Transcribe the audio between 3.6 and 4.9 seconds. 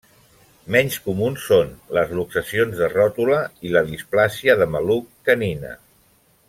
i la displàsia de